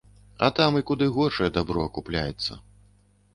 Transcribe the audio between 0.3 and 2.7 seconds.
А там і куды горшае дабро акупляецца.